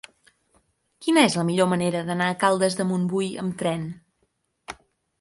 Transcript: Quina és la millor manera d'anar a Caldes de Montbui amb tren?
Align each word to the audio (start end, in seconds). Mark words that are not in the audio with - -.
Quina 1.07 1.25
és 1.29 1.35
la 1.41 1.43
millor 1.51 1.69
manera 1.75 2.03
d'anar 2.09 2.31
a 2.31 2.39
Caldes 2.47 2.81
de 2.83 2.89
Montbui 2.95 3.31
amb 3.45 3.57
tren? 3.63 3.89